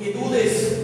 que 0.00 0.12
dudes. 0.14 0.78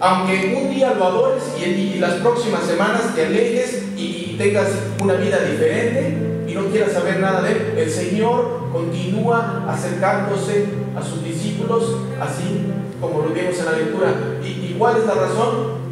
Aunque 0.00 0.56
un 0.56 0.74
día 0.74 0.94
lo 0.94 1.04
adores 1.04 1.42
y, 1.58 1.98
las 1.98 2.14
próximas 2.14 2.64
semanas 2.64 3.14
te 3.14 3.26
alejes 3.26 3.82
y 3.96 4.34
tengas 4.36 4.68
una 5.02 5.14
vida 5.14 5.38
diferente 5.38 6.16
y 6.48 6.54
no 6.54 6.64
quieras 6.66 6.92
saber 6.92 7.20
nada 7.20 7.42
de 7.42 7.52
él, 7.52 7.74
el 7.76 7.90
Señor 7.90 8.70
continúa 8.72 9.64
acercándose 9.68 10.66
a 10.96 11.02
sus 11.02 11.22
discípulos, 11.22 11.96
así 12.20 12.66
como 13.00 13.22
lo 13.22 13.34
vemos 13.34 13.58
en 13.58 13.64
la 13.64 13.72
lectura. 13.72 14.14
¿Y, 14.42 14.74
cuál 14.78 14.96
es 14.96 15.06
la 15.06 15.14
razón? 15.14 15.84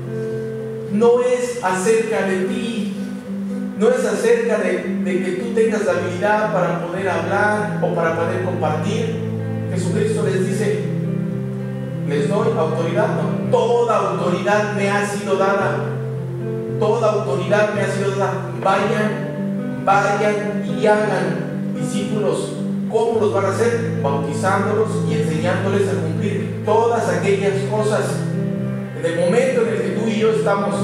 No 0.93 1.21
es 1.23 1.63
acerca 1.63 2.27
de 2.27 2.45
ti, 2.47 2.97
no 3.79 3.89
es 3.91 4.05
acerca 4.05 4.59
de, 4.59 5.01
de, 5.05 5.25
que 5.25 5.31
tú 5.33 5.55
tengas 5.55 5.85
la 5.85 5.93
habilidad 5.93 6.53
para 6.53 6.87
poder 6.87 7.09
hablar 7.09 7.81
o 7.83 7.95
para 7.95 8.17
poder 8.17 8.43
compartir. 8.43 9.33
Jesucristo 9.73 10.25
les 10.25 10.47
dice, 10.47 11.02
les 12.09 12.29
doy 12.29 12.49
autoridad, 12.59 13.09
toda 13.51 14.11
autoridad 14.11 14.75
me 14.75 14.91
ha 14.91 15.07
sido 15.07 15.37
dada, 15.37 15.77
toda 16.79 17.13
autoridad 17.13 17.75
me 17.75 17.83
ha 17.83 17.89
sido 17.89 18.11
dada. 18.13 18.51
Vayan, 18.63 19.83
vayan 19.85 20.65
y 20.67 20.87
hagan 20.87 21.75
discípulos. 21.75 22.53
¿Cómo 22.91 23.21
los 23.21 23.33
van 23.33 23.47
a 23.47 23.49
hacer? 23.49 24.01
Bautizándolos 24.03 24.91
y 25.09 25.15
enseñándoles 25.15 25.89
a 25.89 26.03
cumplir 26.03 26.63
todas 26.65 27.09
aquellas 27.09 27.55
cosas. 27.71 28.05
En 28.99 29.07
el 29.07 29.21
momento 29.21 29.63
en 29.63 29.69
el 29.69 29.83
que 29.83 29.99
tú 29.99 30.09
y 30.09 30.19
yo 30.19 30.31
estamos 30.31 30.75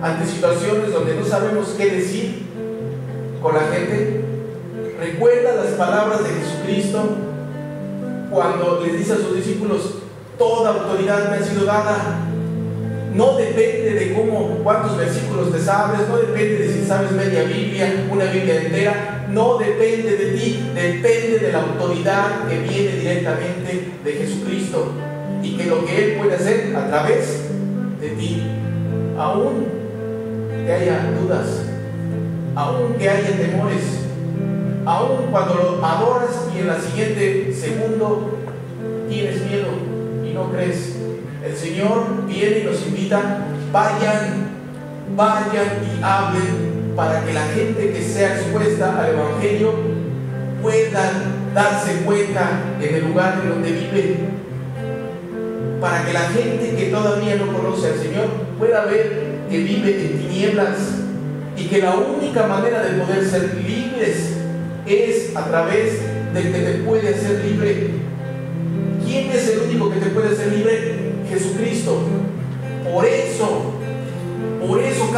ante 0.00 0.26
situaciones 0.26 0.92
donde 0.92 1.14
no 1.14 1.24
sabemos 1.24 1.74
qué 1.76 1.90
decir 1.90 2.46
con 3.42 3.54
la 3.54 3.62
gente, 3.62 4.24
recuerda 4.98 5.62
las 5.62 5.72
palabras 5.74 6.24
de 6.24 6.30
Jesucristo 6.30 7.00
cuando 8.30 8.80
les 8.84 8.98
dice 8.98 9.12
a 9.12 9.16
sus 9.16 9.36
discípulos, 9.36 10.02
toda 10.42 10.70
autoridad 10.70 11.30
me 11.30 11.36
ha 11.36 11.42
sido 11.42 11.64
dada. 11.64 12.18
No 13.14 13.36
depende 13.36 13.94
de 13.94 14.12
cómo, 14.14 14.58
cuántos 14.64 14.96
versículos 14.96 15.52
te 15.52 15.60
sabes, 15.60 16.08
no 16.08 16.16
depende 16.16 16.58
de 16.58 16.72
si 16.72 16.84
sabes 16.84 17.12
media 17.12 17.44
Biblia, 17.44 18.06
una 18.10 18.24
Biblia 18.24 18.62
entera, 18.62 19.26
no 19.28 19.58
depende 19.58 20.16
de 20.16 20.26
ti, 20.32 20.70
depende 20.74 21.38
de 21.38 21.52
la 21.52 21.60
autoridad 21.60 22.48
que 22.48 22.58
viene 22.58 22.96
directamente 22.96 23.92
de 24.02 24.12
Jesucristo 24.12 24.92
y 25.42 25.56
que 25.56 25.66
lo 25.66 25.84
que 25.84 26.04
Él 26.04 26.18
puede 26.18 26.34
hacer 26.34 26.74
a 26.74 26.88
través 26.88 27.42
de 28.00 28.08
ti, 28.08 28.42
aún 29.18 29.66
que 30.66 30.72
haya 30.72 31.12
dudas, 31.20 31.46
aún 32.56 32.94
que 32.94 33.08
haya 33.08 33.36
temores, 33.36 33.84
aún 34.86 35.30
cuando 35.30 35.54
lo 35.54 35.86
adoras 35.86 36.48
y 36.56 36.60
en 36.60 36.66
la 36.66 36.80
siguiente 36.80 37.54
segundo 37.54 38.38
tienes 39.08 39.42
miedo 39.42 39.91
no 40.32 40.50
crees. 40.50 40.96
El 41.44 41.56
Señor 41.56 42.26
viene 42.26 42.60
y 42.60 42.64
nos 42.64 42.86
invita, 42.86 43.46
vayan, 43.72 44.48
vayan 45.16 45.66
y 45.82 46.02
hablen 46.02 46.94
para 46.96 47.24
que 47.24 47.32
la 47.32 47.46
gente 47.46 47.92
que 47.92 48.02
sea 48.02 48.36
expuesta 48.36 49.00
al 49.00 49.14
Evangelio 49.14 49.72
puedan 50.62 51.54
darse 51.54 51.96
cuenta 52.04 52.62
en 52.80 52.94
el 52.94 53.04
lugar 53.08 53.42
donde 53.48 53.72
vive. 53.72 54.16
Para 55.80 56.04
que 56.04 56.12
la 56.12 56.20
gente 56.20 56.76
que 56.76 56.90
todavía 56.90 57.36
no 57.36 57.52
conoce 57.52 57.88
al 57.88 57.98
Señor 57.98 58.28
pueda 58.58 58.84
ver 58.84 59.32
que 59.50 59.58
vive 59.58 60.06
en 60.06 60.18
tinieblas 60.18 60.78
y 61.56 61.64
que 61.66 61.78
la 61.78 61.96
única 61.96 62.46
manera 62.46 62.82
de 62.82 63.00
poder 63.00 63.24
ser 63.24 63.54
libres 63.66 64.36
es 64.86 65.36
a 65.36 65.44
través 65.46 66.00
del 66.32 66.52
que 66.52 66.58
te 66.58 66.72
puede 66.84 67.08
hacer 67.08 67.44
libre 67.44 67.90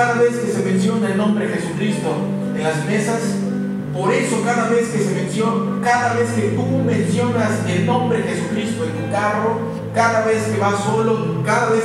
cada 0.05 0.21
vez 0.21 0.37
que 0.37 0.53
se 0.53 0.63
menciona 0.63 1.09
el 1.13 1.17
nombre 1.17 1.49
Jesucristo 1.49 2.15
en 2.55 2.63
las 2.63 2.85
mesas, 2.85 3.23
por 3.95 4.13
eso 4.13 4.43
cada 4.45 4.69
vez 4.69 4.89
que 4.89 4.99
se 4.99 5.15
menciona, 5.15 5.81
cada 5.83 6.13
vez 6.13 6.29
que 6.33 6.49
tú 6.51 6.63
mencionas 6.85 7.53
el 7.67 7.87
nombre 7.87 8.23
Jesucristo 8.23 8.85
en 8.85 8.91
tu 8.91 9.11
carro, 9.11 9.61
cada 9.95 10.27
vez 10.27 10.43
que 10.43 10.59
vas 10.59 10.79
solo, 10.85 11.43
cada 11.43 11.71
vez 11.71 11.85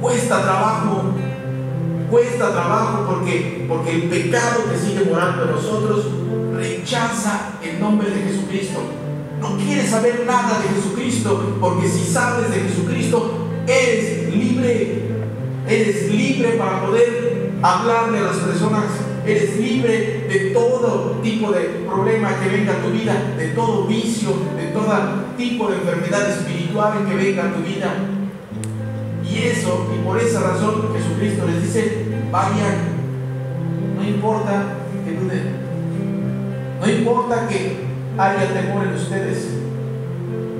cuesta 0.00 0.42
trabajo, 0.42 1.02
cuesta 2.08 2.52
trabajo 2.52 3.06
porque, 3.08 3.66
porque 3.66 3.94
el 3.96 4.02
pecado 4.04 4.70
que 4.70 4.78
sigue 4.78 5.10
morando 5.10 5.42
en 5.42 5.50
nosotros 5.50 6.06
rechaza 6.54 7.54
el 7.64 7.80
nombre 7.80 8.10
de 8.10 8.30
Jesucristo 8.30 8.80
no 9.40 9.56
quieres 9.56 9.90
saber 9.90 10.22
nada 10.24 10.60
de 10.60 10.68
Jesucristo, 10.80 11.56
porque 11.60 11.88
si 11.88 12.04
sabes 12.12 12.48
de 12.48 12.60
Jesucristo, 12.60 13.48
eres 13.66 14.32
libre. 14.32 15.00
Eres 15.68 16.10
libre 16.10 16.48
para 16.58 16.84
poder 16.84 17.39
hablarle 17.62 18.18
a 18.18 18.22
las 18.22 18.36
personas. 18.36 18.84
Eres 19.26 19.56
libre 19.58 20.26
de 20.28 20.50
todo 20.52 21.20
tipo 21.22 21.52
de 21.52 21.84
problema 21.86 22.30
que 22.40 22.48
venga 22.48 22.72
a 22.72 22.82
tu 22.82 22.90
vida, 22.90 23.34
de 23.36 23.48
todo 23.48 23.86
vicio, 23.86 24.30
de 24.56 24.68
todo 24.68 24.90
tipo 25.36 25.68
de 25.68 25.76
enfermedad 25.76 26.30
espiritual 26.30 27.06
que 27.06 27.14
venga 27.14 27.44
a 27.44 27.54
tu 27.54 27.60
vida. 27.60 27.94
Y 29.28 29.38
eso, 29.38 29.86
y 29.94 30.04
por 30.04 30.18
esa 30.18 30.40
razón 30.40 30.88
Jesucristo 30.92 31.46
les 31.46 31.62
dice, 31.62 32.06
vayan, 32.32 33.00
no 33.96 34.04
importa 34.04 34.76
que 35.04 35.12
duden, 35.12 35.60
no 36.80 36.90
importa 36.90 37.46
que 37.46 37.84
haya 38.16 38.52
temor 38.54 38.86
en 38.86 38.94
ustedes. 38.94 39.48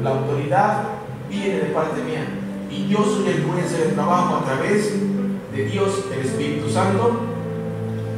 La 0.05 0.11
autoridad 0.11 0.83
viene 1.29 1.57
de 1.57 1.75
parte 1.75 2.03
mía 2.03 2.27
y 2.71 2.89
yo 2.89 3.05
soy 3.05 3.29
el 3.29 3.37
que 3.37 3.47
voy 3.51 3.61
hacer 3.61 3.89
el 3.89 3.95
trabajo 3.95 4.37
a 4.37 4.45
través 4.45 4.93
de 4.93 5.20
Dios, 5.65 6.05
el 6.13 6.21
Espíritu 6.21 6.69
Santo, 6.71 7.21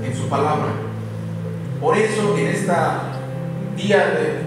en 0.04 0.14
su 0.14 0.28
palabra. 0.28 0.72
Por 1.80 1.96
eso 1.96 2.36
en 2.36 2.46
esta 2.46 3.02
día 3.76 3.98
de 3.98 4.42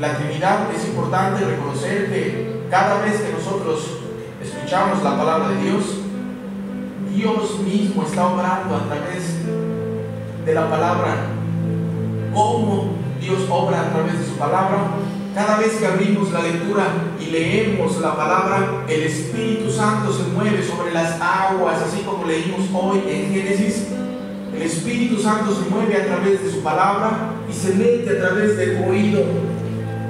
la 0.00 0.16
Trinidad 0.16 0.68
es 0.74 0.86
importante 0.88 1.44
reconocer 1.44 2.10
que 2.10 2.66
cada 2.70 3.02
vez 3.02 3.20
que 3.20 3.32
nosotros 3.32 3.98
escuchamos 4.42 5.02
la 5.02 5.16
palabra 5.16 5.48
de 5.50 5.62
Dios, 5.62 5.98
Dios 7.14 7.60
mismo 7.60 8.02
está 8.02 8.26
obrando 8.26 8.76
a 8.76 8.84
través 8.86 9.44
de 10.44 10.54
la 10.54 10.68
palabra. 10.68 11.16
¿Cómo 12.34 13.02
Dios 13.22 13.46
obra 13.48 13.82
a 13.82 13.90
través 13.90 14.18
de 14.18 14.26
su 14.26 14.32
palabra. 14.32 14.78
Cada 15.34 15.58
vez 15.58 15.76
que 15.76 15.86
abrimos 15.86 16.30
la 16.30 16.42
lectura 16.42 16.88
y 17.18 17.30
leemos 17.30 17.98
la 18.02 18.14
palabra, 18.14 18.84
el 18.86 19.02
Espíritu 19.04 19.70
Santo 19.70 20.12
se 20.12 20.24
mueve 20.24 20.62
sobre 20.62 20.92
las 20.92 21.18
aguas, 21.22 21.80
así 21.80 22.02
como 22.02 22.26
leímos 22.26 22.68
hoy 22.74 23.02
en 23.08 23.32
Génesis. 23.32 23.86
El 24.54 24.60
Espíritu 24.60 25.18
Santo 25.22 25.54
se 25.54 25.70
mueve 25.70 25.96
a 25.96 26.04
través 26.04 26.44
de 26.44 26.50
su 26.50 26.62
palabra 26.62 27.30
y 27.50 27.52
se 27.54 27.74
mete 27.74 28.10
a 28.10 28.20
través 28.20 28.58
del 28.58 28.84
oído 28.86 29.22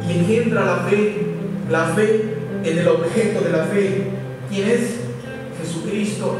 y 0.09 0.13
engendra 0.13 0.65
la 0.65 0.77
fe, 0.89 1.27
la 1.71 1.85
fe 1.95 2.39
en 2.65 2.79
el 2.79 2.89
objeto 2.89 3.43
de 3.43 3.51
la 3.51 3.65
fe. 3.67 4.11
¿Quién 4.51 4.69
es? 4.71 4.97
Jesucristo. 5.61 6.37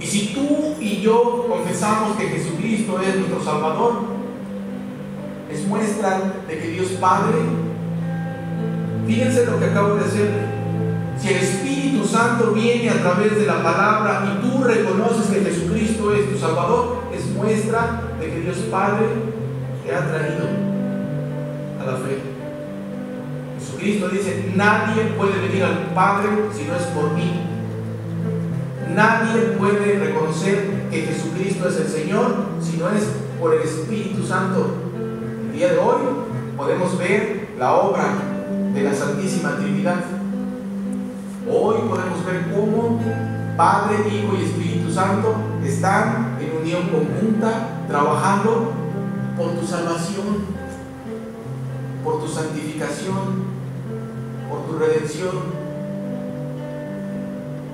Y 0.00 0.06
si 0.06 0.34
tú 0.34 0.76
y 0.78 1.00
yo 1.00 1.46
confesamos 1.48 2.16
que 2.16 2.28
Jesucristo 2.28 3.00
es 3.00 3.16
nuestro 3.16 3.42
Salvador, 3.42 4.02
es 5.52 5.66
muestra 5.66 6.20
de 6.46 6.58
que 6.58 6.68
Dios 6.68 6.88
Padre, 7.00 7.38
fíjense 9.06 9.46
lo 9.46 9.58
que 9.58 9.66
acabo 9.66 9.94
de 9.96 10.04
hacer, 10.04 10.30
si 11.18 11.28
el 11.28 11.36
Espíritu 11.36 12.04
Santo 12.04 12.52
viene 12.52 12.90
a 12.90 13.00
través 13.00 13.36
de 13.36 13.46
la 13.46 13.62
palabra 13.62 14.24
y 14.26 14.46
tú 14.46 14.62
reconoces 14.62 15.26
que 15.26 15.44
Jesucristo 15.44 16.14
es 16.14 16.30
tu 16.30 16.38
Salvador, 16.38 17.02
es 17.14 17.26
muestra 17.30 18.02
de 18.20 18.26
que 18.26 18.40
Dios 18.40 18.58
Padre 18.70 19.06
te 19.84 19.94
ha 19.94 20.00
traído 20.06 20.48
a 21.80 21.84
la 21.84 21.96
fe. 21.98 22.18
Jesucristo 23.58 24.08
dice, 24.08 24.52
nadie 24.54 25.04
puede 25.16 25.40
venir 25.40 25.64
al 25.64 25.94
Padre 25.94 26.28
si 26.52 26.64
no 26.64 26.76
es 26.76 26.82
por 26.84 27.12
mí. 27.12 27.40
Nadie 28.94 29.40
puede 29.58 29.98
reconocer 29.98 30.88
que 30.90 31.02
Jesucristo 31.02 31.68
es 31.68 31.76
el 31.76 31.88
Señor 31.88 32.34
si 32.60 32.76
no 32.76 32.88
es 32.90 33.04
por 33.40 33.54
el 33.54 33.62
Espíritu 33.62 34.26
Santo 34.26 34.84
día 35.54 35.72
de 35.72 35.78
hoy 35.78 36.02
podemos 36.56 36.98
ver 36.98 37.50
la 37.58 37.74
obra 37.74 38.06
de 38.74 38.82
la 38.82 38.94
Santísima 38.94 39.56
Trinidad. 39.56 40.04
Hoy 41.48 41.76
podemos 41.88 42.24
ver 42.26 42.50
cómo 42.52 43.00
Padre, 43.56 43.96
Hijo 44.08 44.36
y 44.36 44.44
Espíritu 44.44 44.92
Santo 44.92 45.34
están 45.64 46.36
en 46.40 46.60
unión 46.60 46.88
conjunta 46.88 47.84
trabajando 47.86 48.72
por 49.36 49.52
tu 49.52 49.66
salvación, 49.66 50.44
por 52.02 52.20
tu 52.20 52.28
santificación, 52.28 53.44
por 54.50 54.66
tu 54.66 54.78
redención, 54.78 55.64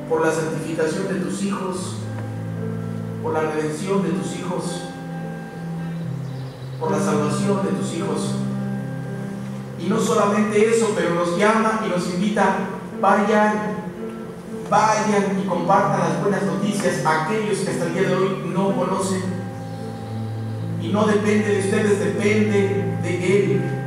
por 0.09 0.25
la 0.25 0.31
santificación 0.31 1.09
de 1.09 1.15
tus 1.15 1.43
hijos, 1.43 1.97
por 3.23 3.33
la 3.33 3.41
redención 3.41 4.03
de 4.03 4.11
tus 4.11 4.37
hijos 4.37 4.91
por 6.81 6.91
la 6.91 6.99
salvación 6.99 7.59
de 7.63 7.73
tus 7.73 7.95
hijos. 7.95 8.35
Y 9.83 9.89
no 9.89 9.99
solamente 9.99 10.69
eso, 10.69 10.93
pero 10.95 11.15
nos 11.15 11.39
llama 11.39 11.81
y 11.87 11.89
nos 11.89 12.07
invita, 12.11 12.57
vayan, 13.01 13.77
vayan 14.69 15.41
y 15.43 15.49
compartan 15.49 16.01
las 16.01 16.21
buenas 16.21 16.43
noticias 16.43 17.05
a 17.05 17.25
aquellos 17.25 17.59
que 17.59 17.71
hasta 17.71 17.87
el 17.87 17.95
día 17.95 18.09
de 18.09 18.15
hoy 18.15 18.53
no 18.55 18.77
conocen. 18.77 19.23
Y 20.83 20.89
no 20.89 21.07
depende 21.07 21.55
de 21.55 21.61
ustedes, 21.61 21.99
depende 21.99 22.99
de 23.03 23.37
Él. 23.37 23.80